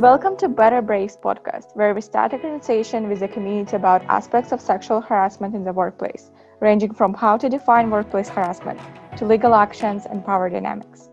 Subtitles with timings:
[0.00, 4.50] Welcome to Better Braves podcast, where we start a conversation with the community about aspects
[4.50, 8.80] of sexual harassment in the workplace, ranging from how to define workplace harassment
[9.18, 11.10] to legal actions and power dynamics.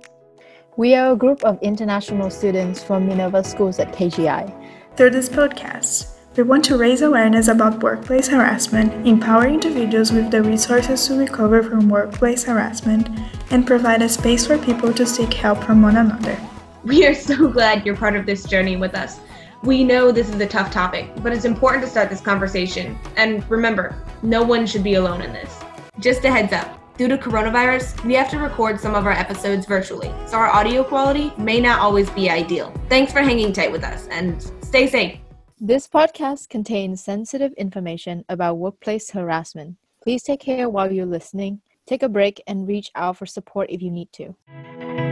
[0.78, 4.96] We are a group of international students from Minerva Schools at KGI.
[4.96, 10.42] Through this podcast, we want to raise awareness about workplace harassment, empower individuals with the
[10.42, 13.10] resources to recover from workplace harassment,
[13.52, 16.40] and provide a space for people to seek help from one another.
[16.94, 19.20] We are so glad you're part of this journey with us.
[19.62, 22.98] We know this is a tough topic, but it's important to start this conversation.
[23.18, 25.60] And remember, no one should be alone in this.
[26.00, 29.66] Just a heads up due to coronavirus, we have to record some of our episodes
[29.66, 32.74] virtually, so our audio quality may not always be ideal.
[32.88, 35.20] Thanks for hanging tight with us and stay safe.
[35.60, 39.76] This podcast contains sensitive information about workplace harassment.
[40.02, 41.60] Please take care while you're listening.
[41.86, 45.07] Take a break and reach out for support if you need to.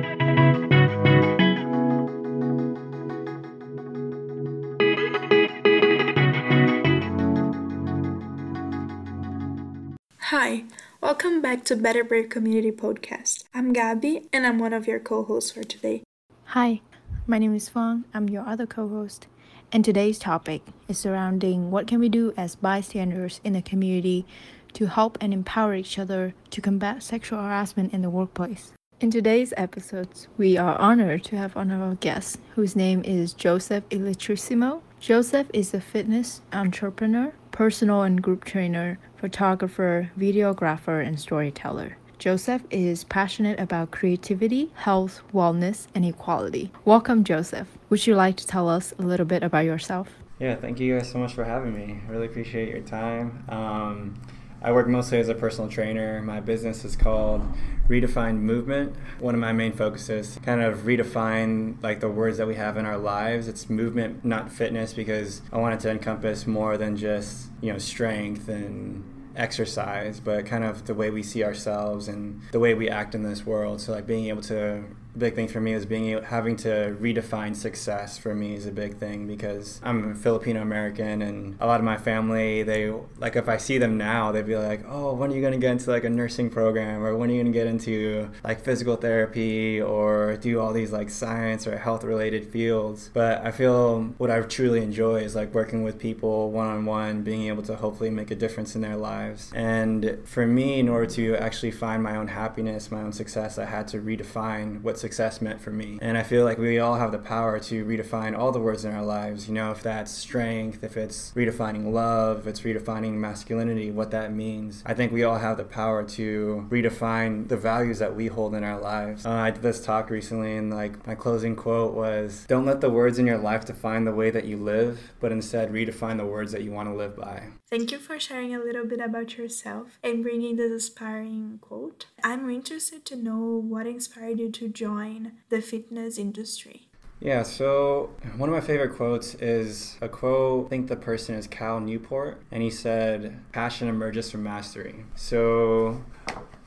[10.30, 10.64] Hi,
[11.02, 13.44] welcome back to Better Brave Community Podcast.
[13.54, 16.02] I'm Gabby and I'm one of your co hosts for today.
[16.46, 16.82] Hi,
[17.28, 18.06] my name is Fang.
[18.12, 19.28] I'm your other co host.
[19.72, 24.26] And today's topic is surrounding what can we do as bystanders in the community
[24.74, 28.72] to help and empower each other to combat sexual harassment in the workplace.
[29.00, 34.82] In today's episodes, we are honored to have our guests whose name is Joseph Illutrissimo.
[35.00, 41.96] Joseph is a fitness entrepreneur, personal and group trainer, photographer, videographer, and storyteller.
[42.20, 46.70] Joseph is passionate about creativity, health, wellness, and equality.
[46.84, 47.70] Welcome, Joseph.
[47.90, 50.10] Would you like to tell us a little bit about yourself?
[50.38, 52.02] Yeah, thank you guys so much for having me.
[52.06, 53.46] I really appreciate your time.
[53.48, 54.16] Um,
[54.62, 56.22] I work mostly as a personal trainer.
[56.22, 57.42] My business is called
[57.88, 58.96] Redefined Movement.
[59.20, 62.86] One of my main focuses kind of redefine like the words that we have in
[62.86, 63.48] our lives.
[63.48, 67.78] It's movement, not fitness, because I want it to encompass more than just you know
[67.78, 69.04] strength and
[69.36, 73.24] exercise, but kind of the way we see ourselves and the way we act in
[73.24, 73.82] this world.
[73.82, 74.84] So like being able to
[75.18, 78.98] big thing for me is being having to redefine success for me is a big
[78.98, 83.58] thing because I'm Filipino American and a lot of my family they like if I
[83.58, 86.10] see them now they'd be like oh when are you gonna get into like a
[86.10, 90.74] nursing program or when are you gonna get into like physical therapy or do all
[90.74, 93.10] these like science or health related fields?
[93.14, 97.22] But I feel what I truly enjoy is like working with people one on one
[97.22, 99.52] being able to hopefully make a difference in their lives.
[99.56, 103.66] And for me in order to actually find my own happiness my own success I
[103.66, 106.00] had to redefine what success meant for me.
[106.02, 108.92] And I feel like we all have the power to redefine all the words in
[108.92, 109.48] our lives.
[109.48, 114.34] You know, if that's strength, if it's redefining love, if it's redefining masculinity, what that
[114.34, 114.82] means.
[114.84, 118.64] I think we all have the power to redefine the values that we hold in
[118.64, 119.28] our lives.
[119.28, 122.90] Uh, I did this talk recently, and like my closing quote was Don't let the
[122.90, 126.52] words in your life define the way that you live, but instead redefine the words
[126.52, 127.44] that you want to live by.
[127.76, 132.06] Thank you for sharing a little bit about yourself and bringing this inspiring quote.
[132.24, 136.88] I'm interested to know what inspired you to join the fitness industry.
[137.20, 141.48] Yeah, so one of my favorite quotes is a quote, I think the person is
[141.48, 145.04] Cal Newport, and he said, Passion emerges from mastery.
[145.16, 146.02] So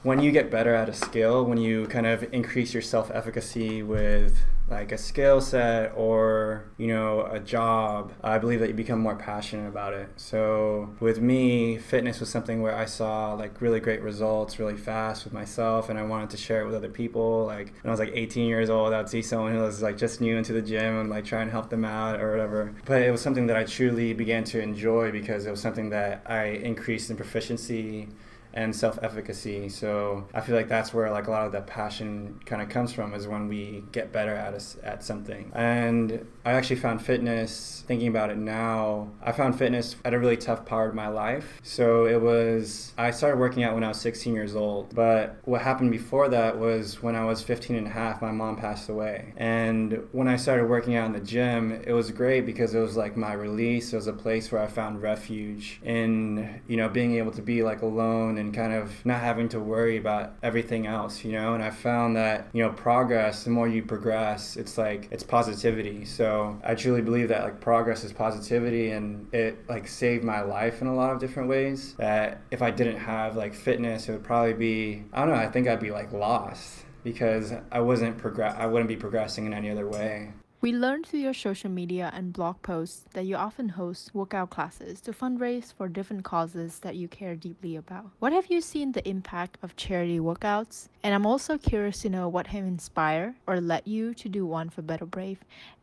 [0.03, 3.83] when you get better at a skill, when you kind of increase your self efficacy
[3.83, 4.37] with
[4.71, 9.17] like a skill set or you know a job i believe that you become more
[9.17, 10.09] passionate about it.
[10.17, 15.25] So with me fitness was something where i saw like really great results really fast
[15.25, 17.47] with myself and i wanted to share it with other people.
[17.47, 20.21] Like when i was like 18 years old i'd see someone who was like just
[20.21, 22.75] new into the gym and like try and help them out or whatever.
[22.85, 26.23] But it was something that i truly began to enjoy because it was something that
[26.27, 28.09] i increased in proficiency
[28.55, 29.69] and self-efficacy.
[29.69, 32.93] So i feel like that's where like a lot of that passion kind of comes
[32.93, 35.51] from is when we get better at us at something.
[35.55, 40.37] And i actually found fitness thinking about it now i found fitness at a really
[40.37, 41.61] tough part of my life.
[41.63, 45.63] So it was i started working out when i was 16 years old but what
[45.63, 49.33] happened before that was when i was 15 and a half my mom passed away.
[49.37, 52.97] And when i started working out in the gym it was great because it was
[52.97, 53.93] like my release.
[53.93, 57.63] It was a place where i found refuge in you know being able to be
[57.63, 61.55] like alone and kind of not having to worry about everything else, you know.
[61.55, 66.05] And I found that, you know, progress, the more you progress, it's like it's positivity.
[66.05, 70.81] So I truly believe that like progress is positivity and it like saved my life
[70.81, 71.95] in a lot of different ways.
[71.99, 75.49] That if I didn't have like fitness, it would probably be, I don't know, I
[75.49, 79.71] think I'd be like lost because I wasn't progress I wouldn't be progressing in any
[79.71, 80.33] other way.
[80.61, 85.01] We learned through your social media and blog posts that you often host workout classes
[85.03, 88.11] to fundraise for different causes that you care deeply about.
[88.19, 90.89] What have you seen the impact of charity workouts?
[91.05, 94.69] And I'm also curious to know what have inspired or led you to do one
[94.69, 95.39] for Better Brave.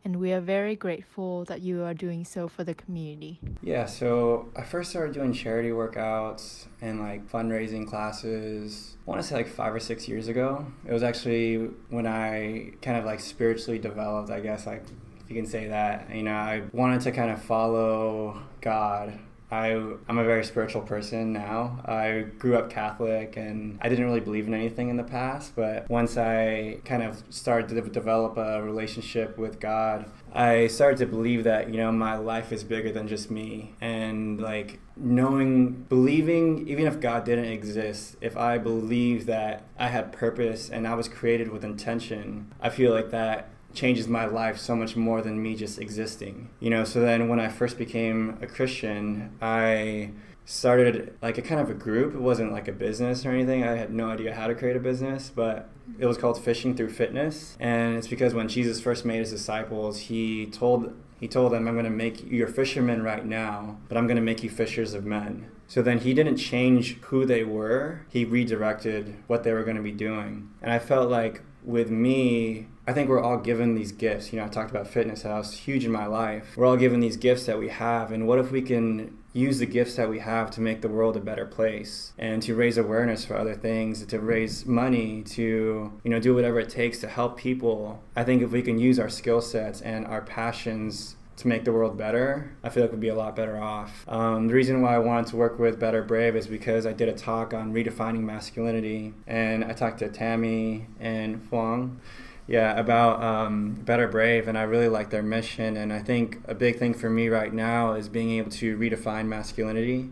[0.06, 3.40] And we are very grateful that you are doing so for the community.
[3.60, 8.94] Yeah, so I first started doing charity workouts and like fundraising classes.
[9.04, 10.64] I want to say like five or six years ago.
[10.86, 11.56] It was actually
[11.90, 14.84] when I kind of like spiritually developed, I guess, like
[15.24, 16.08] if you can say that.
[16.14, 19.18] You know, I wanted to kind of follow God
[19.50, 19.72] I,
[20.08, 21.80] I'm a very spiritual person now.
[21.84, 25.88] I grew up Catholic and I didn't really believe in anything in the past, but
[25.88, 31.44] once I kind of started to develop a relationship with God, I started to believe
[31.44, 33.74] that, you know, my life is bigger than just me.
[33.80, 40.12] And like knowing, believing, even if God didn't exist, if I believe that I had
[40.12, 44.74] purpose and I was created with intention, I feel like that changes my life so
[44.74, 46.50] much more than me just existing.
[46.58, 50.10] You know, so then when I first became a Christian, I
[50.46, 52.14] started like a kind of a group.
[52.14, 53.64] It wasn't like a business or anything.
[53.64, 55.68] I had no idea how to create a business, but
[55.98, 57.56] it was called Fishing Through Fitness.
[57.60, 61.74] And it's because when Jesus first made his disciples, he told he told them, I'm
[61.74, 65.06] going to make you fishermen right now, but I'm going to make you fishers of
[65.06, 65.50] men.
[65.66, 69.82] So then he didn't change who they were, he redirected what they were going to
[69.82, 70.50] be doing.
[70.60, 74.32] And I felt like with me, I think we're all given these gifts.
[74.32, 76.56] You know, I talked about fitness, it's huge in my life.
[76.56, 79.66] We're all given these gifts that we have, and what if we can use the
[79.66, 83.24] gifts that we have to make the world a better place and to raise awareness
[83.24, 87.36] for other things, to raise money, to you know do whatever it takes to help
[87.36, 88.02] people.
[88.14, 91.72] I think if we can use our skill sets and our passions to make the
[91.72, 94.04] world better, I feel like we'd be a lot better off.
[94.08, 97.10] Um, the reason why I wanted to work with Better Brave is because I did
[97.10, 102.00] a talk on redefining masculinity, and I talked to Tammy and Huang
[102.48, 105.76] yeah, about um, Better Brave, and I really like their mission.
[105.76, 109.26] And I think a big thing for me right now is being able to redefine
[109.26, 110.10] masculinity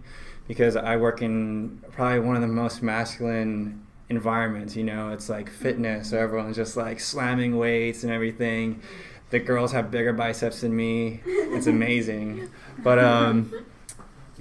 [0.48, 4.74] because I work in probably one of the most masculine environments.
[4.74, 8.80] You know, it's like fitness, so everyone's just like slamming weights and everything.
[9.30, 11.20] The girls have bigger biceps than me.
[11.24, 12.50] It's amazing.
[12.78, 13.64] But um,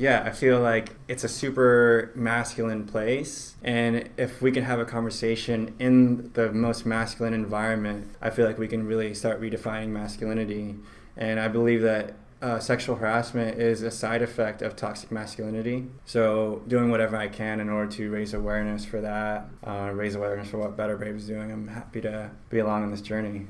[0.04, 3.56] yeah, I feel like it's a super masculine place.
[3.64, 8.58] And if we can have a conversation in the most masculine environment, I feel like
[8.58, 10.76] we can really start redefining masculinity.
[11.16, 15.86] And I believe that uh, sexual harassment is a side effect of toxic masculinity.
[16.04, 20.50] So, doing whatever I can in order to raise awareness for that, uh, raise awareness
[20.50, 23.48] for what Better Brave is doing, I'm happy to be along on this journey.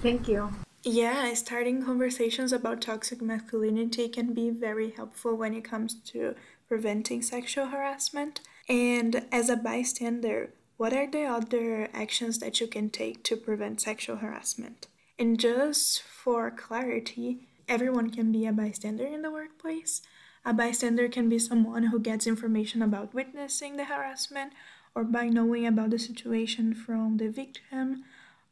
[0.00, 0.50] Thank you.
[0.84, 6.34] Yeah, starting conversations about toxic masculinity can be very helpful when it comes to
[6.66, 8.40] preventing sexual harassment.
[8.68, 13.80] And as a bystander, what are the other actions that you can take to prevent
[13.80, 14.88] sexual harassment?
[15.20, 20.02] And just for clarity, everyone can be a bystander in the workplace.
[20.44, 24.52] A bystander can be someone who gets information about witnessing the harassment
[24.96, 28.02] or by knowing about the situation from the victim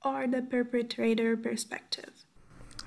[0.05, 2.25] or the perpetrator perspective?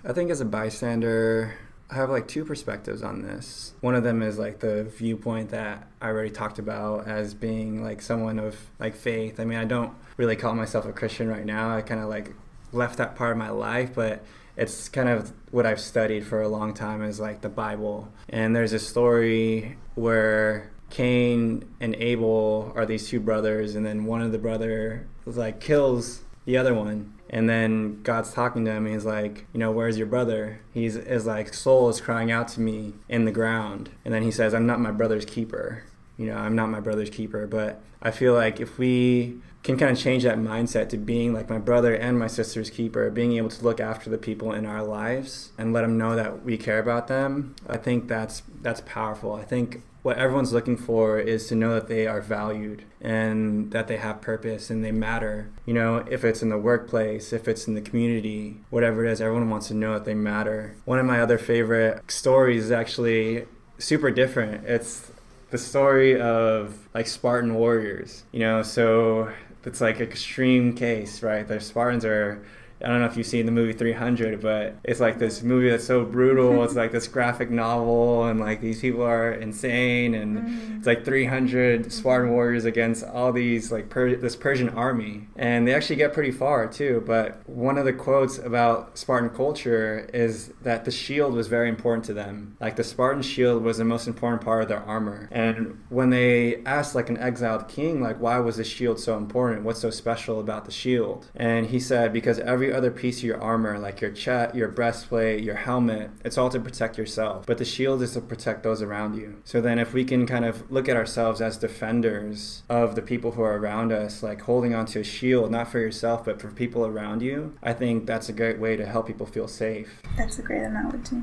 [0.06, 1.56] I think as a bystander,
[1.89, 3.74] I have like two perspectives on this.
[3.81, 8.01] One of them is like the viewpoint that I already talked about as being like
[8.01, 9.39] someone of like faith.
[9.39, 11.75] I mean, I don't really call myself a Christian right now.
[11.75, 12.33] I kind of like
[12.71, 14.25] left that part of my life, but
[14.57, 18.12] it's kind of what I've studied for a long time is like the Bible.
[18.30, 24.21] And there's a story where Cain and Abel are these two brothers, and then one
[24.21, 27.13] of the brother like kills the other one.
[27.30, 30.60] And then god's talking to him he's like you know where's your brother?
[30.74, 33.89] He's is like soul is crying out to me in the ground.
[34.06, 35.84] And then he says i'm not my brother's keeper.
[36.17, 37.48] You know i'm not my brother's keeper.
[37.48, 41.50] But i feel like if we can kind of change that mindset to being like
[41.50, 44.84] my brother and my sister's keeper being able to look after the people in our
[44.84, 49.34] lives and let them know that we care about them i think that's that's powerful.
[49.34, 53.88] I think what everyone's looking for is to know that they are valued and that
[53.88, 55.50] they have purpose and they matter.
[55.65, 59.22] You know, if it's in the workplace, if it's in the community, whatever it is,
[59.22, 60.75] everyone wants to know that they matter.
[60.86, 63.45] One of my other favorite stories is actually
[63.79, 64.65] super different.
[64.65, 65.12] It's
[65.51, 69.31] the story of like Spartan warriors, you know, so
[69.65, 71.48] it's like extreme case, right?
[71.48, 72.45] The Spartans are
[72.84, 75.86] I don't know if you've seen the movie 300, but it's like this movie that's
[75.86, 76.63] so brutal.
[76.66, 80.78] it's like this graphic novel, and like these people are insane, and mm.
[80.78, 85.74] it's like 300 Spartan warriors against all these like per- this Persian army, and they
[85.74, 87.04] actually get pretty far too.
[87.06, 92.04] But one of the quotes about Spartan culture is that the shield was very important
[92.06, 92.58] to them.
[92.60, 96.63] Like the Spartan shield was the most important part of their armor, and when they
[96.66, 99.63] asked like an exiled king, like why was the shield so important?
[99.63, 101.30] What's so special about the shield?
[101.36, 104.68] And he said because every every other piece of your armor, like your chest, your
[104.68, 107.46] breastplate, your helmet, it's all to protect yourself.
[107.46, 109.42] But the shield is to protect those around you.
[109.44, 113.32] So then, if we can kind of look at ourselves as defenders of the people
[113.32, 116.86] who are around us, like holding onto a shield, not for yourself, but for people
[116.86, 120.01] around you, I think that's a great way to help people feel safe.
[120.18, 121.18] That's a great analogy.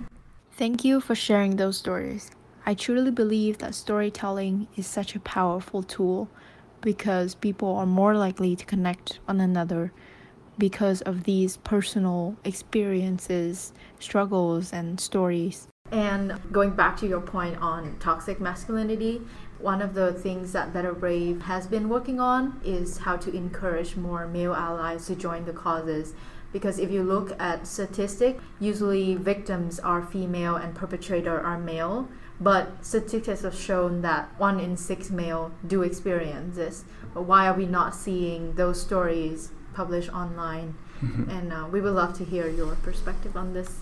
[0.53, 2.31] Thank you for sharing those stories.
[2.65, 6.29] I truly believe that storytelling is such a powerful tool
[6.81, 9.93] because people are more likely to connect one another
[10.61, 15.67] because of these personal experiences, struggles, and stories.
[15.91, 19.23] And going back to your point on toxic masculinity,
[19.59, 23.97] one of the things that Better Brave has been working on is how to encourage
[23.97, 26.15] more male allies to join the causes.
[26.53, 32.09] Because if you look at statistics, usually victims are female and perpetrator are male.
[32.41, 36.85] But statistics have shown that one in six male do experience this.
[37.13, 40.75] But why are we not seeing those stories published online?
[41.31, 43.79] and uh, we would love to hear your perspective on this.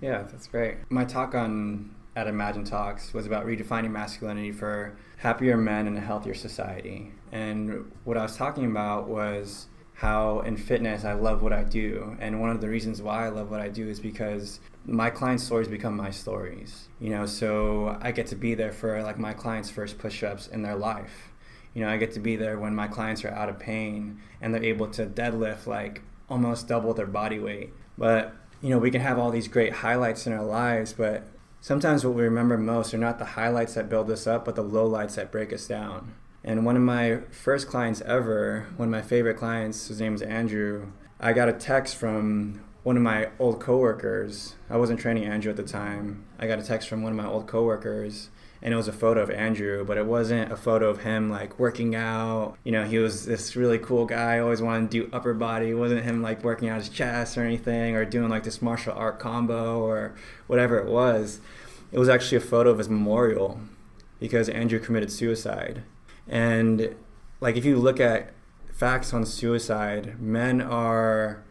[0.00, 0.78] Yeah, that's great.
[0.90, 6.00] My talk on at Imagine Talks was about redefining masculinity for happier men and a
[6.00, 7.12] healthier society.
[7.30, 12.16] And what I was talking about was how in fitness I love what I do.
[12.18, 15.44] And one of the reasons why I love what I do is because my clients'
[15.44, 16.88] stories become my stories.
[16.98, 20.62] You know, so I get to be there for like my clients' first push-ups in
[20.62, 21.31] their life.
[21.74, 24.54] You know, I get to be there when my clients are out of pain and
[24.54, 27.70] they're able to deadlift like almost double their body weight.
[27.96, 31.24] But, you know, we can have all these great highlights in our lives, but
[31.60, 34.64] sometimes what we remember most are not the highlights that build us up, but the
[34.64, 36.14] lowlights that break us down.
[36.44, 40.22] And one of my first clients ever, one of my favorite clients, his name is
[40.22, 40.88] Andrew,
[41.20, 44.56] I got a text from one of my old coworkers.
[44.68, 46.24] I wasn't training Andrew at the time.
[46.38, 48.30] I got a text from one of my old coworkers
[48.62, 51.58] and it was a photo of Andrew, but it wasn't a photo of him like
[51.58, 52.56] working out.
[52.62, 55.70] You know, he was this really cool guy, always wanted to do upper body.
[55.70, 58.92] It wasn't him like working out his chest or anything or doing like this martial
[58.94, 60.14] art combo or
[60.46, 61.40] whatever it was.
[61.90, 63.60] It was actually a photo of his memorial
[64.20, 65.82] because Andrew committed suicide.
[66.28, 66.94] And
[67.40, 68.32] like if you look at
[68.72, 71.42] facts on suicide, men are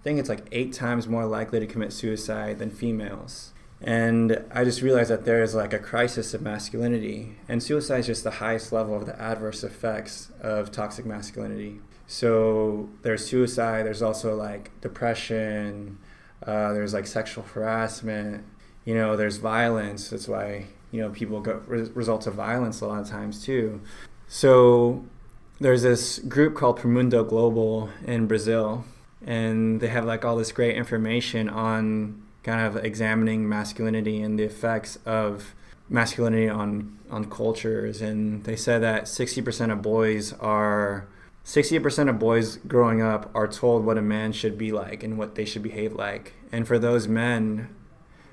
[0.00, 3.52] I think it's like 8 times more likely to commit suicide than females.
[3.82, 8.06] And I just realized that there is like a crisis of masculinity, and suicide is
[8.06, 11.80] just the highest level of the adverse effects of toxic masculinity.
[12.06, 15.98] So there's suicide, there's also like depression,
[16.46, 18.44] uh, there's like sexual harassment,
[18.84, 20.10] you know, there's violence.
[20.10, 23.80] That's why, you know, people go re- results of violence a lot of times too.
[24.28, 25.04] So
[25.60, 28.84] there's this group called Promundo Global in Brazil,
[29.24, 34.42] and they have like all this great information on kind of examining masculinity and the
[34.42, 35.54] effects of
[35.88, 41.06] masculinity on on cultures and they said that 60% of boys are
[41.44, 45.36] 60% of boys growing up are told what a man should be like and what
[45.36, 47.72] they should behave like and for those men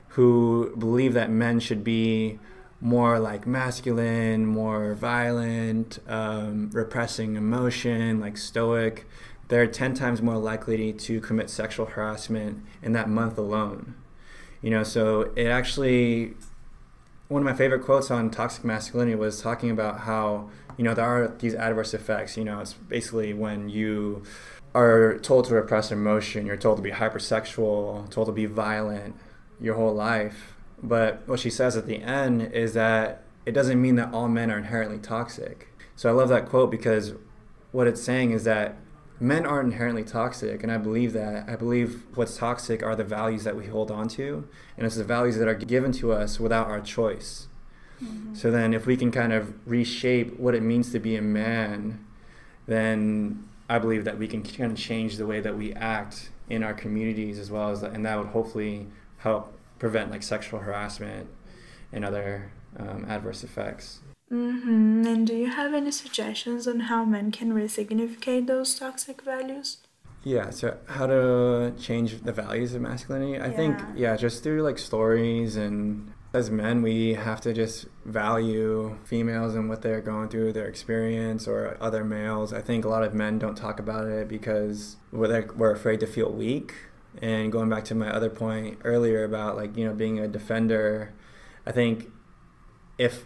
[0.10, 2.40] who believe that men should be
[2.82, 9.06] more like masculine more violent um, repressing emotion like stoic
[9.48, 13.96] they're 10 times more likely to commit sexual harassment in that month alone.
[14.62, 16.34] You know, so it actually,
[17.28, 21.06] one of my favorite quotes on toxic masculinity was talking about how, you know, there
[21.06, 22.38] are these adverse effects.
[22.38, 24.24] You know, it's basically when you
[24.74, 29.16] are told to repress emotion, you're told to be hypersexual, told to be violent
[29.60, 30.56] your whole life.
[30.82, 34.52] But what she says at the end is that it doesn't mean that all men
[34.52, 35.70] are inherently toxic.
[35.96, 37.14] So I love that quote because
[37.72, 38.78] what it's saying is that
[39.20, 41.48] men aren't inherently toxic and i believe that.
[41.50, 44.48] I believe what's toxic are the values that we hold on to
[44.78, 47.48] and it's the values that are given to us without our choice.
[48.04, 48.36] Mm-hmm.
[48.36, 52.06] so then if we can kind of reshape what it means to be a man
[52.68, 56.62] then i believe that we can kind of change the way that we act in
[56.62, 58.86] our communities as well as and that would hopefully
[59.18, 61.28] help prevent like sexual harassment
[61.92, 65.06] and other um, adverse effects Mm-hmm.
[65.08, 69.78] And do you have any suggestions on how men can resignificate those toxic values?
[70.24, 73.40] Yeah, so how to change the values of masculinity?
[73.40, 73.56] I yeah.
[73.56, 79.56] think, yeah, just through like stories and as men, we have to just value females
[79.56, 82.52] and what they're going through, their experience, or other males.
[82.52, 86.02] I think a lot of men don't talk about it because we're, like, we're afraid
[86.02, 86.74] to feel weak.
[87.22, 91.14] And going back to my other point earlier about like, you know, being a defender,
[91.66, 92.12] I think
[92.98, 93.26] if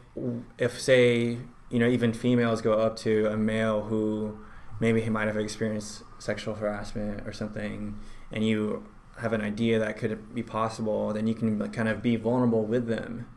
[0.57, 1.37] if say
[1.69, 4.37] you know even females go up to a male who
[4.79, 7.97] maybe he might have experienced sexual harassment or something
[8.31, 8.85] and you
[9.19, 12.87] have an idea that could be possible then you can kind of be vulnerable with
[12.87, 13.27] them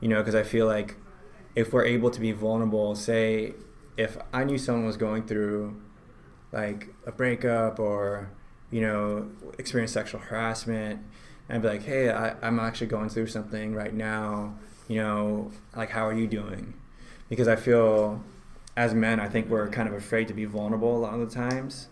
[0.00, 0.96] you know because i feel like
[1.54, 3.52] if we're able to be vulnerable say
[3.96, 5.80] if i knew someone was going through
[6.52, 8.30] like a breakup or
[8.72, 11.00] you know, experience sexual harassment
[11.48, 14.58] and be like, hey, I, I'm actually going through something right now.
[14.88, 16.74] You know, like, how are you doing?
[17.28, 18.22] Because I feel
[18.76, 21.34] as men, I think we're kind of afraid to be vulnerable a lot of the
[21.34, 21.88] times.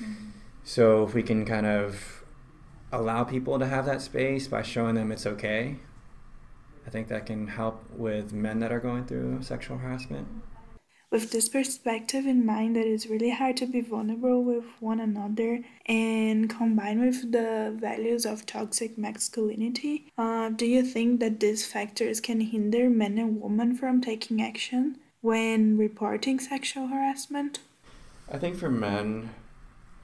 [0.00, 0.30] Mm-hmm.
[0.64, 2.24] So if we can kind of
[2.92, 5.76] allow people to have that space by showing them it's okay,
[6.86, 10.28] I think that can help with men that are going through sexual harassment.
[11.14, 15.60] With this perspective in mind, that it's really hard to be vulnerable with one another,
[15.86, 22.20] and combined with the values of toxic masculinity, uh, do you think that these factors
[22.20, 27.60] can hinder men and women from taking action when reporting sexual harassment?
[28.28, 29.30] I think for men,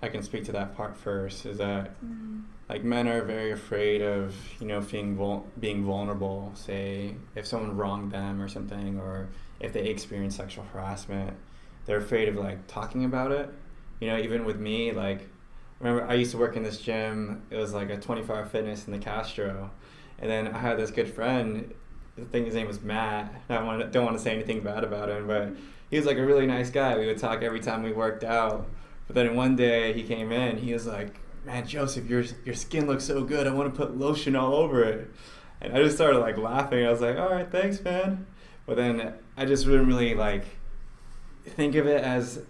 [0.00, 1.44] I can speak to that part first.
[1.44, 2.44] Is that mm.
[2.70, 6.52] Like men are very afraid of you know being vul- being vulnerable.
[6.54, 11.36] Say if someone wronged them or something, or if they experience sexual harassment,
[11.84, 13.52] they're afraid of like talking about it.
[13.98, 15.28] You know, even with me, like
[15.80, 17.42] remember I used to work in this gym.
[17.50, 19.72] It was like a 24 hour fitness in the Castro,
[20.20, 21.74] and then I had this good friend.
[22.16, 23.34] I think his name was Matt.
[23.48, 25.54] I want to, don't want to say anything bad about him, but
[25.90, 26.96] he was like a really nice guy.
[26.96, 28.68] We would talk every time we worked out
[29.10, 32.86] but then one day he came in, he was like, "Man, Joseph, your your skin
[32.86, 33.46] looks so good.
[33.46, 35.10] I want to put lotion all over it."
[35.60, 36.86] And I just started like laughing.
[36.86, 38.26] I was like, "All right, thanks, man."
[38.66, 40.44] But then I just didn't really like
[41.44, 42.42] think of it as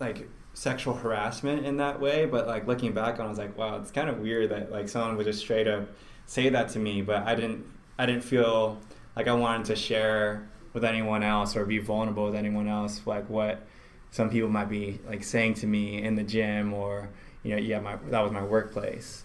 [0.00, 2.26] like sexual harassment in that way.
[2.26, 4.72] But like looking back on, it, I was like, "Wow, it's kind of weird that
[4.72, 5.88] like someone would just straight up
[6.26, 7.64] say that to me." But I didn't
[7.98, 8.78] I didn't feel
[9.16, 13.30] like I wanted to share with anyone else or be vulnerable with anyone else like
[13.30, 13.64] what
[14.10, 17.08] some people might be like saying to me in the gym or
[17.44, 19.22] you know yeah my that was my workplace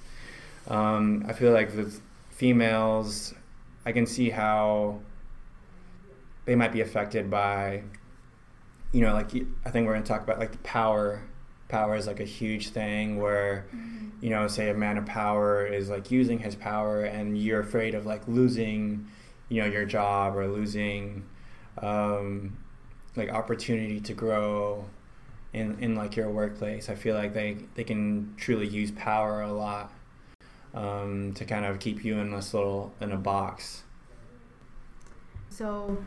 [0.68, 3.34] um, i feel like with females
[3.86, 5.00] i can see how
[6.46, 7.82] they might be affected by
[8.92, 9.32] you know like
[9.66, 11.24] i think we're going to talk about like the power
[11.70, 14.10] power is like a huge thing where mm-hmm.
[14.22, 17.96] you know say a man of power is like using his power and you're afraid
[17.96, 19.08] of like losing
[19.48, 21.24] you know your job or losing
[21.82, 22.58] um,
[23.16, 24.86] like opportunity to grow
[25.54, 26.90] in, in like your workplace.
[26.90, 29.92] I feel like they, they can truly use power a lot
[30.74, 33.84] um, to kind of keep you in this little in a box.
[35.50, 35.98] So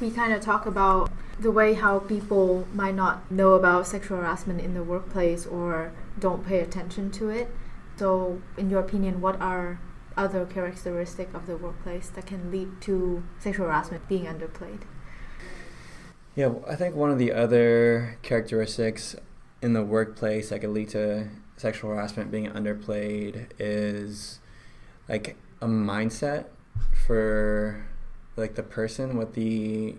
[0.00, 4.60] we kind of talk about the way how people might not know about sexual harassment
[4.60, 7.48] in the workplace or don't pay attention to it.
[7.96, 9.78] So in your opinion, what are
[10.16, 14.80] other characteristics of the workplace that can lead to sexual harassment being underplayed?
[16.36, 19.16] Yeah, I think one of the other characteristics
[19.60, 24.38] in the workplace that could lead to sexual harassment being underplayed is
[25.08, 26.46] like a mindset
[27.06, 27.84] for
[28.36, 29.96] like the person what the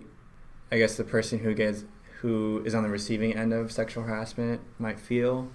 [0.72, 1.84] I guess the person who gets
[2.20, 5.50] who is on the receiving end of sexual harassment might feel.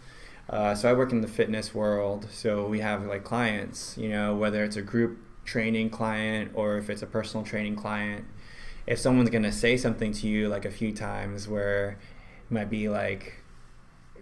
[0.47, 4.35] Uh, so I work in the fitness world, so we have like clients, you know,
[4.35, 8.25] whether it's a group training client or if it's a personal training client
[8.87, 11.97] if someone's gonna say something to you like a few times where
[12.49, 13.43] it might be like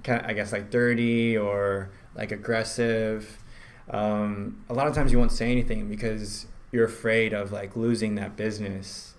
[0.03, 3.37] kind of, I guess like dirty or like aggressive,
[3.89, 8.15] um, a lot of times you won't say anything because you're afraid of like losing
[8.15, 9.13] that business.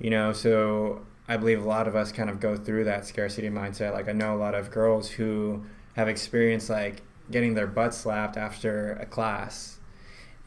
[0.00, 3.48] You know, so I believe a lot of us kind of go through that scarcity
[3.48, 3.92] mindset.
[3.92, 8.36] Like I know a lot of girls who have experienced like getting their butt slapped
[8.36, 9.78] after a class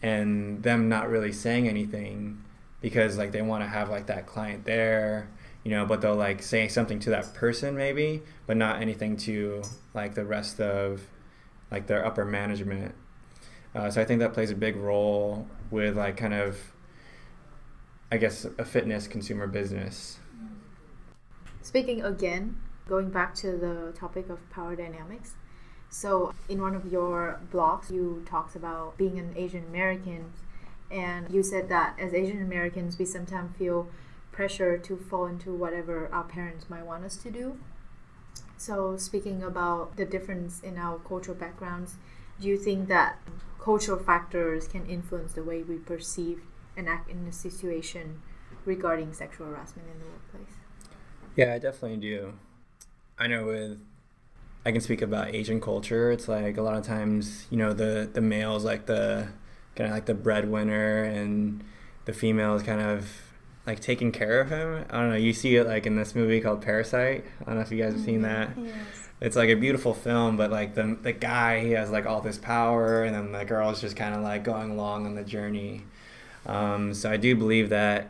[0.01, 2.43] and them not really saying anything
[2.88, 5.28] because like they want to have like that client there
[5.65, 9.62] you know but they'll like say something to that person maybe but not anything to
[9.93, 11.02] like the rest of
[11.69, 12.95] like their upper management.
[13.76, 16.58] Uh, so i think that plays a big role with like kind of
[18.10, 20.17] i guess a fitness consumer business.
[21.62, 22.56] Speaking again
[22.88, 25.34] going back to the topic of power dynamics.
[25.89, 30.32] So in one of your blogs you talked about being an asian american
[30.91, 33.89] and you said that as Asian Americans, we sometimes feel
[34.32, 37.58] pressure to fall into whatever our parents might want us to do.
[38.58, 41.95] So, speaking about the difference in our cultural backgrounds,
[42.39, 43.19] do you think that
[43.60, 46.41] cultural factors can influence the way we perceive
[46.76, 48.21] and act in a situation
[48.65, 50.58] regarding sexual harassment in the workplace?
[51.36, 52.34] Yeah, I definitely do.
[53.17, 53.80] I know with
[54.65, 56.12] I can speak about Asian culture.
[56.12, 59.30] It's like a lot of times, you know, the the males like the
[59.77, 61.63] kind of like the breadwinner and
[62.05, 63.09] the female is kind of
[63.65, 64.85] like taking care of him.
[64.89, 65.15] I don't know.
[65.15, 67.25] You see it like in this movie called Parasite.
[67.41, 68.51] I don't know if you guys have seen that.
[68.57, 68.75] Yes.
[69.19, 72.37] It's like a beautiful film, but like the the guy he has like all this
[72.37, 75.83] power, and then the girl is just kind of like going along on the journey.
[76.45, 78.09] Um, so I do believe that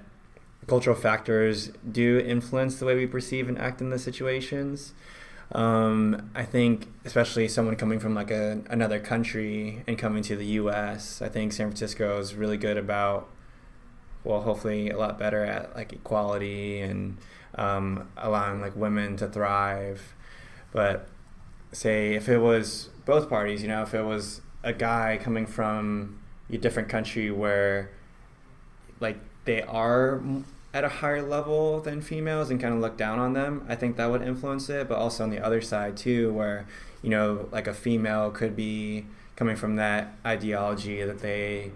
[0.68, 4.94] cultural factors do influence the way we perceive and act in the situations.
[5.52, 10.46] Um, I think, especially someone coming from like a, another country and coming to the
[10.46, 13.30] U.S., I think San Francisco is really good about,
[14.24, 17.18] well, hopefully a lot better at like equality and
[17.56, 20.14] um, allowing like women to thrive.
[20.72, 21.08] But
[21.72, 26.20] say if it was both parties, you know, if it was a guy coming from
[26.50, 27.92] a different country where
[29.00, 30.22] like they are
[30.74, 33.96] at a higher level than females and kind of look down on them, I think
[33.98, 34.88] that would influence it.
[34.88, 36.66] But also on the other side too, where
[37.02, 41.72] you know, like a female could be coming from that ideology that they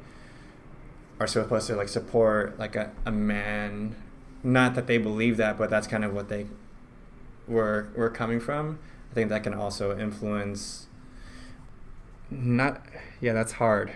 [1.20, 3.96] are supposed to like support like a, a man.
[4.44, 6.48] Not that they believe that but that's kind of what they
[7.48, 8.80] were were coming from.
[9.12, 10.88] I think that can also influence
[12.30, 12.82] not
[13.20, 13.92] yeah that's hard.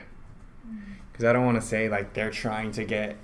[0.68, 0.80] Mm.
[1.12, 3.16] Because i don't want to say like they're trying to get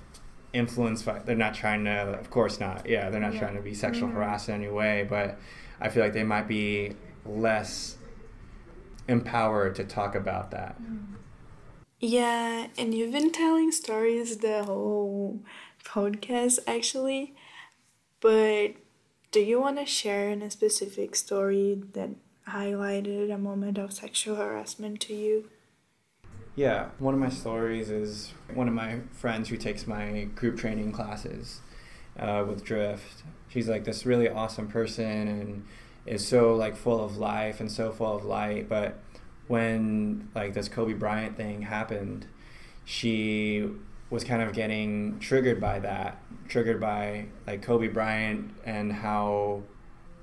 [0.52, 3.40] influenced by they're not trying to of course not yeah they're not Yeah.
[3.40, 4.14] trying to be sexual Mhm.
[4.14, 5.38] harassed in any way but
[5.80, 6.92] i feel like they might be
[7.24, 7.96] less
[9.08, 10.76] empowered to talk about that
[12.00, 15.40] Yeah, and you've been telling stories the whole
[15.84, 17.34] podcast actually,
[18.20, 18.74] but
[19.30, 22.10] do you want to share in a specific story that
[22.48, 25.48] highlighted a moment of sexual harassment to you?
[26.54, 30.92] Yeah, one of my stories is one of my friends who takes my group training
[30.92, 31.60] classes
[32.18, 33.22] uh, with Drift.
[33.48, 35.64] She's like this really awesome person and
[36.04, 38.68] is so like full of life and so full of light.
[38.68, 38.98] But
[39.48, 42.26] when like this Kobe Bryant thing happened,
[42.84, 43.70] she
[44.10, 49.62] was kind of getting triggered by that, triggered by like Kobe Bryant and how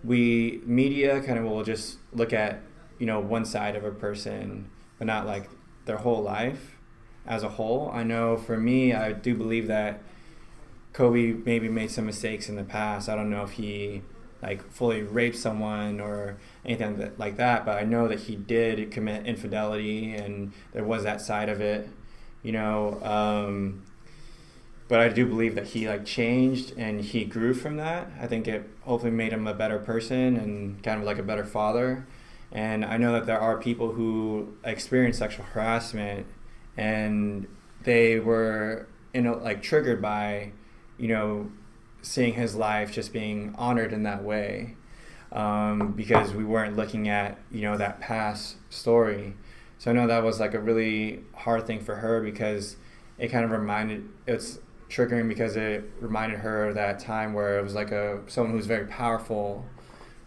[0.03, 2.61] we media kind of will just look at
[2.99, 5.49] you know one side of a person, but not like
[5.89, 6.77] their whole life
[7.25, 7.89] as a whole.
[7.91, 10.01] I know for me, I do believe that
[10.93, 13.09] Kobe maybe made some mistakes in the past.
[13.09, 14.03] I don't know if he
[14.41, 18.91] like fully raped someone or anything that, like that, but I know that he did
[18.91, 21.89] commit infidelity and there was that side of it,
[22.43, 23.01] you know.
[23.03, 23.81] Um,
[24.87, 28.11] but I do believe that he like changed and he grew from that.
[28.21, 31.45] I think it hopefully made him a better person and kind of like a better
[31.45, 32.05] father.
[32.51, 36.25] And I know that there are people who experience sexual harassment
[36.77, 37.47] and
[37.83, 40.51] they were you know like triggered by
[40.97, 41.51] you know
[42.01, 44.75] seeing his life just being honored in that way
[45.31, 49.35] um, because we weren't looking at you know that past story.
[49.77, 52.75] So i know that was like a really hard thing for her because
[53.17, 54.59] it kind of reminded it's
[54.89, 58.57] triggering because it reminded her of that time where it was like a someone who
[58.57, 59.65] was very powerful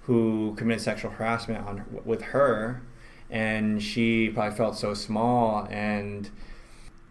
[0.03, 2.83] who committed sexual harassment on with her
[3.31, 6.31] and she probably felt so small and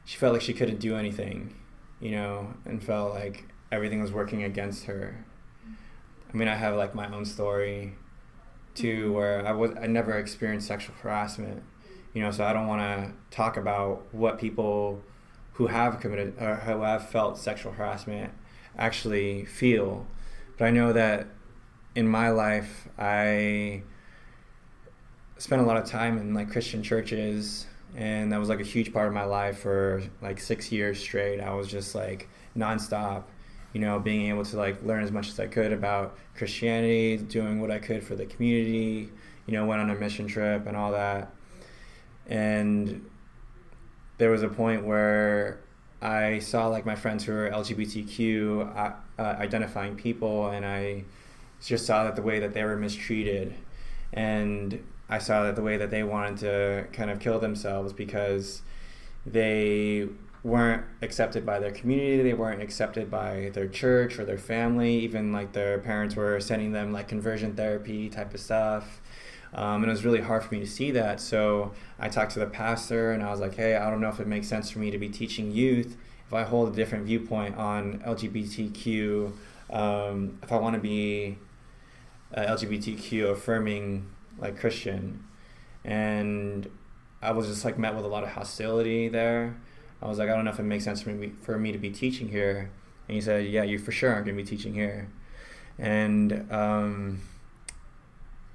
[0.06, 1.56] she felt like she couldn't do anything
[2.00, 5.26] you know and felt like everything was working against her.
[6.34, 7.96] I mean i have like my own story
[8.74, 11.62] too where i was i never experienced sexual harassment
[12.14, 15.04] you know so i don't want to talk about what people
[15.54, 18.32] who have committed or who have felt sexual harassment
[18.78, 20.08] actually feel.
[20.58, 21.28] But i know that
[21.96, 23.82] in my life i
[25.38, 28.94] spent a lot of time in like christian churches and that was like a huge
[28.94, 31.42] part of my life for like six years straight.
[31.42, 33.24] I was just like nonstop
[33.74, 37.62] you know being able to like learn as much as i could about christianity doing
[37.62, 39.10] what i could for the community
[39.46, 41.34] you know went on a mission trip and all that.
[42.28, 43.10] And
[44.18, 45.62] there was a point where
[46.02, 51.04] i saw like my friends who were lgbtq uh, uh, identifying people and i
[51.68, 53.54] just saw that the way that they were mistreated
[54.14, 58.62] and I saw that the way that they wanted to kind of kill themselves because
[59.26, 60.08] they
[60.44, 65.32] weren't accepted by their community, they weren't accepted by their church or their family, even
[65.32, 69.02] like their parents were sending them like conversion therapy type of stuff.
[69.54, 71.20] Um, and it was really hard for me to see that.
[71.20, 74.22] So I talked to the pastor and I was like, hey, I don't know if
[74.22, 75.98] it makes sense for me to be teaching youth
[76.32, 79.34] if I hold a different viewpoint on LGBTQ,
[79.70, 81.38] um, if I want to be
[82.34, 84.08] uh, LGBTQ affirming
[84.40, 85.24] like Christian,
[85.84, 86.70] and
[87.22, 89.58] I was just like met with a lot of hostility there.
[90.02, 91.78] I was like, I don't know if it makes sense for me for me to
[91.78, 92.72] be teaching here.
[93.08, 95.10] And he said, Yeah, you for sure aren't to be teaching here.
[95.78, 97.22] And um,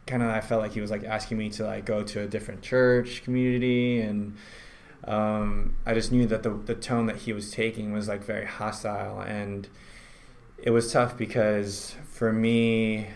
[0.06, 2.26] kind of, I felt like he was like asking me to like go to a
[2.26, 4.36] different church community, and
[5.04, 8.46] um, I just knew that the the tone that he was taking was like very
[8.46, 9.68] hostile, and
[10.58, 13.08] it was tough because for me,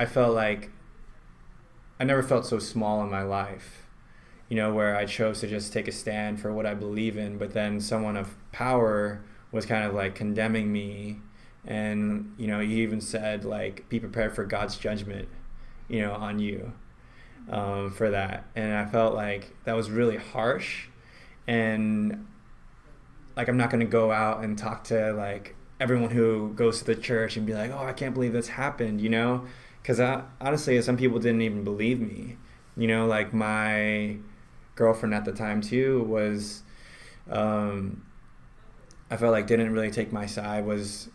[0.00, 0.70] I felt like
[2.00, 3.86] I never felt so small in my life,
[4.48, 7.36] you know, where I chose to just take a stand for what I believe in,
[7.36, 9.20] but then someone of power
[9.52, 11.18] was kind of like condemning me.
[11.66, 15.28] And, you know, he even said, like, be prepared for God's judgment.
[15.90, 16.72] you know, on you
[17.50, 18.44] um, for that.
[18.54, 20.86] And I felt like that was really harsh.
[21.46, 22.26] And
[23.36, 26.84] like, I'm not going to go out and talk to like everyone who goes to
[26.84, 29.46] the church and be like, oh, I can't believe this happened, you know?
[29.82, 30.00] Because
[30.40, 32.36] honestly, some people didn't even believe me.
[32.76, 34.16] You know, like my
[34.74, 36.62] girlfriend at the time too was,
[37.30, 38.04] um,
[39.10, 41.08] I felt like didn't really take my side, was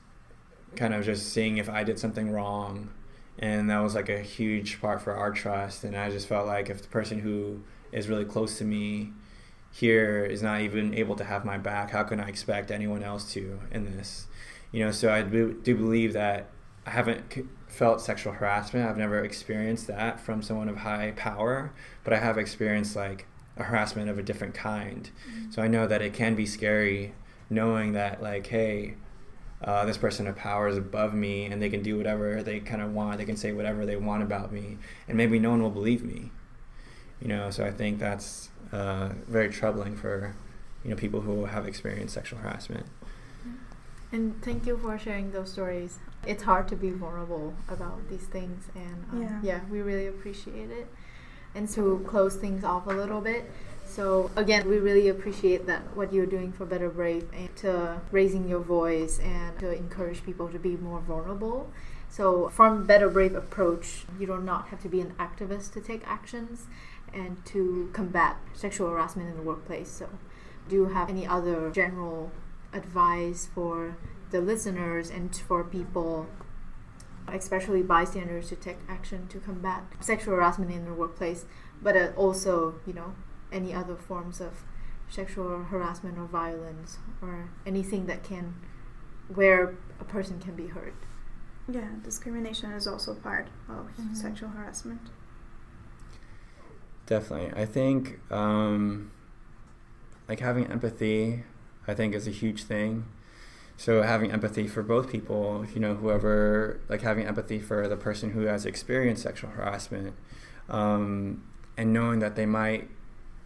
[0.76, 2.90] kind of just seeing if I did something wrong.
[3.38, 5.84] And that was like a huge part for our trust.
[5.84, 9.12] And I just felt like if the person who is really close to me
[9.72, 13.34] here is not even able to have my back, how can I expect anyone else
[13.34, 14.28] to in this?
[14.72, 16.50] You know, so I do, do believe that
[16.86, 17.30] I haven't
[17.76, 18.90] felt sexual harassment.
[18.90, 23.64] I've never experienced that from someone of high power, but I have experienced like a
[23.64, 25.10] harassment of a different kind.
[25.30, 25.52] Mm-hmm.
[25.52, 27.14] So I know that it can be scary
[27.50, 28.96] knowing that like, hey,
[29.62, 32.82] uh, this person of power is above me and they can do whatever they kind
[32.82, 33.18] of want.
[33.18, 36.32] They can say whatever they want about me, and maybe no one will believe me.
[37.22, 40.36] You know, so I think that's uh, very troubling for
[40.84, 42.86] you know people who have experienced sexual harassment.
[44.12, 46.00] And thank you for sharing those stories.
[46.26, 49.40] It's hard to be vulnerable about these things, and um, yeah.
[49.44, 50.88] yeah, we really appreciate it.
[51.54, 53.50] And to close things off a little bit,
[53.86, 58.50] so again, we really appreciate that what you're doing for Better Brave and to raising
[58.50, 61.72] your voice and to encourage people to be more vulnerable.
[62.10, 66.06] So from Better Brave approach, you do not have to be an activist to take
[66.06, 66.66] actions
[67.14, 69.90] and to combat sexual harassment in the workplace.
[69.90, 70.10] So
[70.68, 72.32] do you have any other general
[72.74, 73.96] advice for
[74.36, 76.28] the listeners and for people
[77.32, 81.46] especially bystanders to take action to combat sexual harassment in the workplace
[81.82, 83.16] but uh, also you know
[83.52, 84.64] any other forms of
[85.10, 88.56] sexual harassment or violence or anything that can
[89.34, 90.94] where a person can be hurt.
[91.68, 94.14] Yeah, discrimination is also part of mm-hmm.
[94.14, 95.02] sexual harassment.
[97.08, 97.60] Definitely.
[97.60, 99.12] I think um,
[100.28, 101.44] like having empathy,
[101.88, 103.06] I think is a huge thing.
[103.78, 108.32] So having empathy for both people, you know, whoever, like having empathy for the person
[108.32, 110.16] who has experienced sexual harassment,
[110.70, 111.44] um,
[111.78, 112.90] and knowing that they might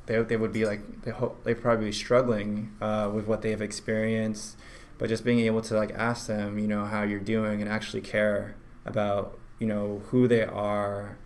[0.05, 3.61] they, they would be like they hope they're probably struggling uh, with what they have
[3.61, 4.57] experienced
[4.97, 8.01] but just being able to like ask them you know how you're doing and actually
[8.01, 11.17] care about you know who they are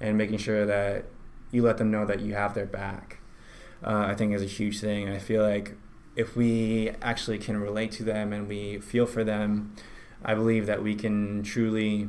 [0.00, 1.04] and making sure that
[1.52, 3.18] you let them know that you have their back
[3.84, 5.08] uh, i think is a huge thing.
[5.08, 5.76] I feel like
[6.14, 9.74] if we actually can relate to them and we feel for them
[10.24, 12.08] i believe that we can truly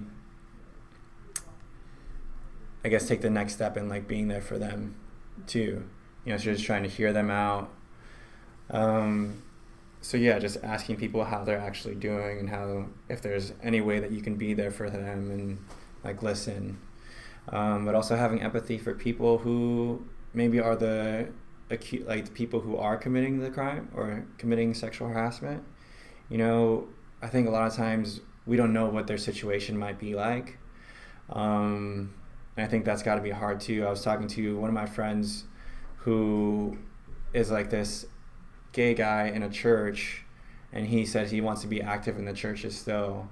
[2.84, 4.96] i guess take the next step in like being there for them
[5.48, 5.84] too
[6.26, 7.70] you know, so just trying to hear them out.
[8.70, 9.44] Um,
[10.02, 14.00] so yeah, just asking people how they're actually doing and how if there's any way
[14.00, 15.58] that you can be there for them and
[16.04, 16.80] like listen.
[17.50, 21.30] Um, but also having empathy for people who maybe are the
[21.70, 25.64] like the people who are committing the crime or committing sexual harassment.
[26.30, 26.88] You know,
[27.22, 30.58] I think a lot of times we don't know what their situation might be like.
[31.30, 32.14] Um,
[32.56, 33.86] and I think that's got to be hard too.
[33.86, 35.46] I was talking to one of my friends
[35.98, 36.78] who
[37.34, 38.06] is like this
[38.74, 40.24] gay guy in a church,
[40.72, 43.30] and he says he wants to be active in the churches still.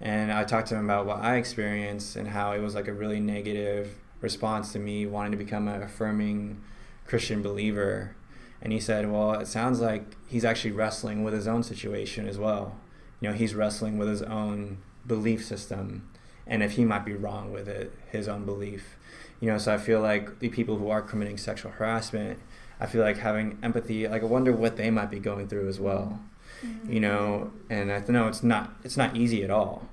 [0.00, 2.92] And I talked to him about what I experienced and how it was like a
[2.92, 6.60] really negative response to me wanting to become an affirming
[7.06, 8.16] Christian believer.
[8.60, 12.38] And he said, Well, it sounds like he's actually wrestling with his own situation as
[12.38, 12.76] well.
[13.20, 16.08] You know, he's wrestling with his own belief system
[16.46, 18.96] and if he might be wrong with it, his own belief
[19.40, 22.38] you know so i feel like the people who are committing sexual harassment
[22.80, 25.80] i feel like having empathy like i wonder what they might be going through as
[25.80, 26.20] well
[26.64, 26.92] mm-hmm.
[26.92, 29.88] you know and i know it's not it's not easy at all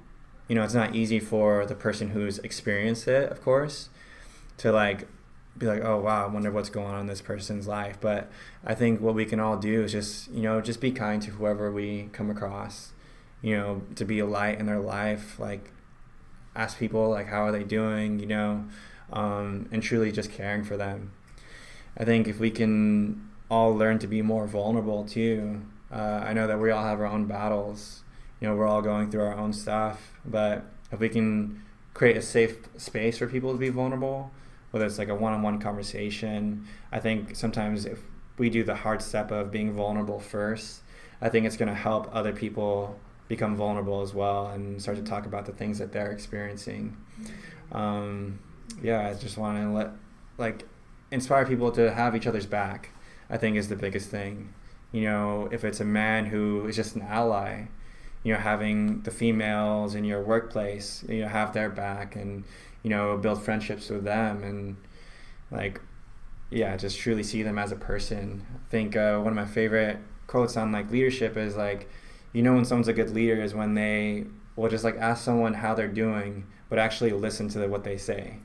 [0.47, 3.89] you know it's not easy for the person who's experienced it of course
[4.57, 5.07] to like
[5.57, 8.31] be like oh wow i wonder what's going on in this person's life but
[8.65, 11.31] i think what we can all do is just you know just be kind to
[11.31, 12.93] whoever we come across
[13.41, 15.71] you know to be a light in their life like
[16.55, 18.65] ask people like how are they doing you know
[19.13, 21.11] um, and truly just caring for them.
[21.97, 25.61] I think if we can all learn to be more vulnerable too,
[25.91, 28.03] uh, I know that we all have our own battles.
[28.39, 32.21] You know, we're all going through our own stuff, but if we can create a
[32.21, 34.31] safe space for people to be vulnerable,
[34.71, 37.99] whether it's like a one-on-one conversation, I think sometimes if
[38.37, 40.81] we do the hard step of being vulnerable first,
[41.21, 45.03] I think it's going to help other people become vulnerable as well and start to
[45.03, 46.97] talk about the things that they're experiencing.
[47.71, 48.39] Um,
[48.81, 49.91] yeah, I just want to let
[50.37, 50.67] like
[51.11, 52.89] inspire people to have each other's back.
[53.29, 54.53] I think is the biggest thing.
[54.91, 57.67] You know, if it's a man who is just an ally,
[58.23, 62.43] you know, having the females in your workplace, you know, have their back, and
[62.83, 64.77] you know, build friendships with them and
[65.51, 65.81] like,
[66.49, 68.45] yeah, just truly see them as a person.
[68.53, 71.89] I think uh, one of my favorite quotes on like leadership is like,
[72.33, 75.55] you know, when someone's a good leader is when they will just like ask someone
[75.55, 78.37] how they're doing, but actually listen to what they say.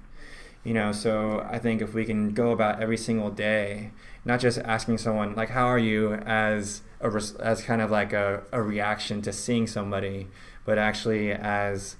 [0.64, 3.92] You know, so I think if we can go about every single day,
[4.24, 8.42] not just asking someone like, "How are you?" as a as kind of like a,
[8.50, 10.26] a reaction to seeing somebody,
[10.64, 11.94] but actually as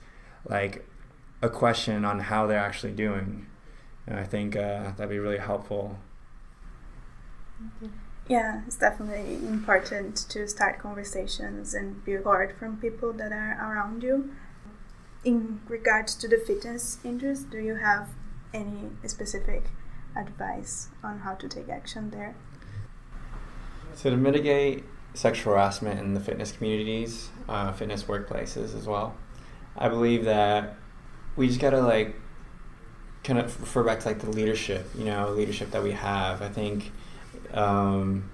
[0.48, 0.84] like
[1.42, 3.46] a question on how they're actually doing.
[4.06, 5.98] And I think uh, that'd be really helpful.
[8.28, 14.02] Yeah, it's definitely important to start conversations and be heard from people that are around
[14.02, 14.32] you.
[15.24, 18.08] In regards to the fitness interest, do you have
[18.52, 19.64] any specific
[20.16, 22.34] advice on how to take action there?
[23.94, 29.16] So, to mitigate sexual harassment in the fitness communities, uh, fitness workplaces as well,
[29.76, 30.76] I believe that
[31.36, 32.16] we just gotta like
[33.24, 36.42] kind of refer back to like the leadership, you know, leadership that we have.
[36.42, 36.92] I think
[37.52, 38.30] um,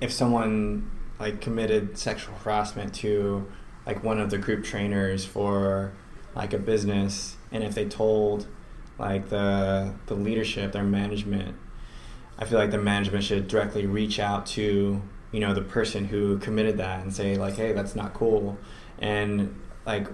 [0.00, 3.46] if someone like committed sexual harassment to
[3.86, 5.92] like one of the group trainers for
[6.34, 8.46] like a business, and if they told
[8.98, 11.56] like the the leadership, their management,
[12.38, 16.38] I feel like the management should directly reach out to you know the person who
[16.38, 18.58] committed that and say like, hey, that's not cool,
[18.98, 20.08] and like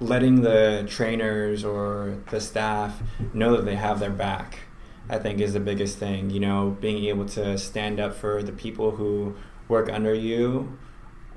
[0.00, 3.02] letting the trainers or the staff
[3.34, 4.60] know that they have their back
[5.10, 6.30] i think is the biggest thing.
[6.30, 9.34] You know being able to stand up for the people who
[9.68, 10.78] work under you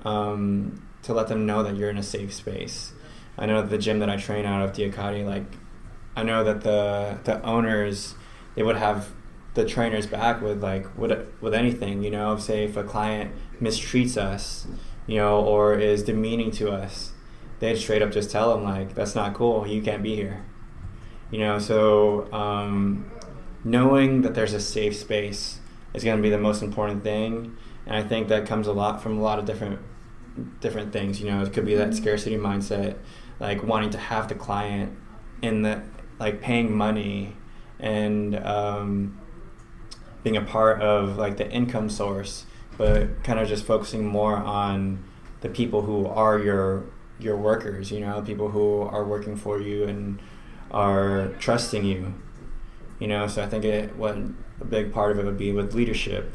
[0.06, 2.93] um, to let them know that you're in a safe space.
[3.38, 5.45] I know the gym that i train out of diakati like
[6.15, 8.13] i know that the the owners
[8.56, 9.10] they would have
[9.56, 14.17] the trainers back with like with, with anything you know say if a client mistreats
[14.17, 14.67] us
[15.08, 17.12] you know or is demeaning to us
[17.63, 19.65] they'd straight up just tell them like that's not cool.
[19.65, 20.45] You can't be here.
[21.32, 23.10] You know so um,
[23.63, 25.60] knowing that there's a safe space
[25.93, 27.56] is going to be the most important thing.
[27.86, 29.80] And i think that comes a lot from a lot of different
[30.60, 31.41] different things you know.
[31.41, 32.97] It could be that scarcity mindset
[33.39, 34.97] like wanting to have the client
[35.41, 35.84] in the
[36.19, 37.36] like paying money
[37.80, 39.19] and um,
[40.23, 42.45] being a part of like the income source
[42.78, 45.04] but kind of just focusing more on
[45.41, 46.86] the people who are your
[47.23, 50.19] your workers, you know, people who are working for you and
[50.71, 52.13] are trusting you.
[52.99, 54.17] You know, so I think it what
[54.62, 56.33] a big part of it would be with leadership,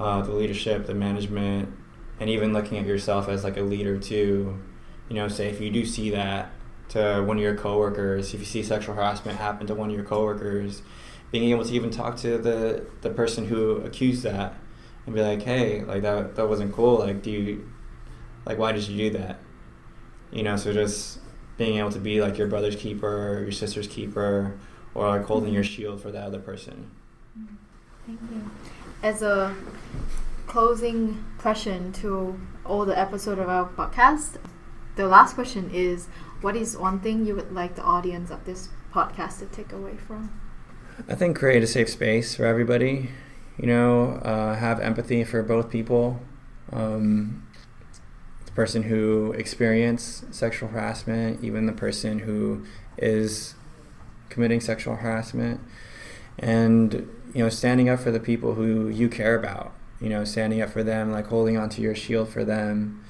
[0.00, 1.72] uh, the leadership, the management,
[2.18, 4.60] and even looking at yourself as like a leader too.
[5.08, 6.50] You know, say if you do see that
[6.90, 10.04] to one of your coworkers, if you see sexual harassment happen to one of your
[10.04, 10.82] coworkers,
[11.30, 14.54] being able to even talk to the the person who accused that
[15.06, 16.98] and be like, hey, like that that wasn't cool.
[16.98, 17.72] Like, do you
[18.44, 19.38] like why did you do that?
[20.32, 21.18] You know so just
[21.56, 24.58] being able to be like your brother's keeper your sister's keeper
[24.94, 26.90] or like holding your shield for that other person.
[28.06, 28.50] Thank you.
[29.02, 29.54] As a
[30.46, 34.36] closing question to all the episode of our podcast
[34.96, 36.08] the last question is
[36.42, 39.96] what is one thing you would like the audience of this podcast to take away
[39.96, 40.38] from?
[41.08, 43.10] I think create a safe space for everybody
[43.58, 46.20] you know uh, have empathy for both people.
[46.72, 47.46] Um,
[48.52, 52.64] the person who experienced sexual harassment, even the person who
[52.98, 53.54] is
[54.28, 55.60] committing sexual harassment,
[56.38, 59.72] and you know, standing up for the people who you care about.
[60.00, 63.04] You know, standing up for them, like holding onto your shield for them,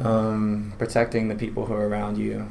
[0.00, 2.50] um, protecting the people who are around you.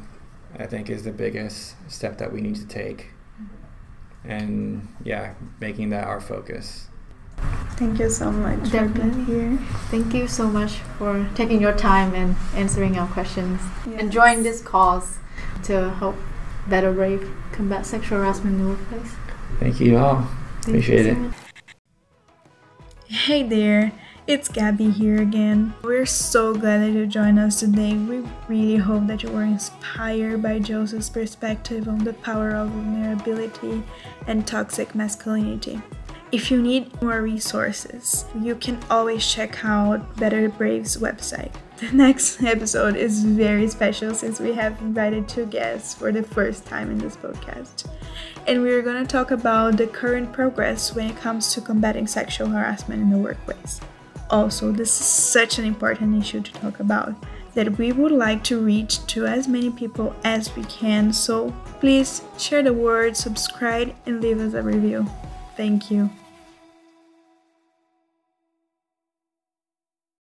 [0.58, 3.12] I think is the biggest step that we need to take,
[4.24, 6.88] and yeah, making that our focus.
[7.82, 9.10] Thank you so much Definitely.
[9.10, 9.58] for being here.
[9.90, 14.00] Thank you so much for taking your time and answering our questions yes.
[14.00, 15.18] and joining this cause
[15.64, 16.16] to help
[16.70, 19.16] Better Brave combat sexual harassment in the workplace.
[19.60, 20.28] Thank you all.
[20.62, 21.18] Thank Appreciate you so it.
[21.18, 21.36] Much.
[23.08, 23.92] Hey there,
[24.28, 25.74] it's Gabby here again.
[25.82, 27.96] We're so glad that you joined us today.
[27.96, 33.82] We really hope that you were inspired by Joseph's perspective on the power of vulnerability
[34.28, 35.82] and toxic masculinity.
[36.32, 41.52] If you need more resources, you can always check out Better Brave's website.
[41.82, 46.66] The next episode is very special since we have invited two guests for the first
[46.66, 47.90] time in this podcast.
[48.48, 52.48] And we're going to talk about the current progress when it comes to combating sexual
[52.48, 53.82] harassment in the workplace.
[54.30, 57.14] Also, this is such an important issue to talk about
[57.56, 61.12] that we would like to reach to as many people as we can.
[61.12, 61.52] So
[61.82, 65.06] please share the word, subscribe, and leave us a review.
[65.58, 66.10] Thank you.